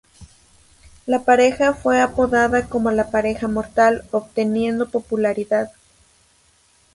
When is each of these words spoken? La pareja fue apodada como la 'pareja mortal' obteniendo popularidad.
La 1.05 1.25
pareja 1.25 1.75
fue 1.75 2.01
apodada 2.01 2.65
como 2.67 2.89
la 2.89 3.11
'pareja 3.11 3.47
mortal' 3.47 4.03
obteniendo 4.09 4.89
popularidad. 4.89 5.73